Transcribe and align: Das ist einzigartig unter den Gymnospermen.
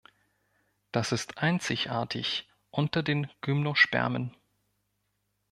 Das 0.91 1.11
ist 1.11 1.37
einzigartig 1.37 2.49
unter 2.71 3.03
den 3.03 3.29
Gymnospermen. 3.41 4.35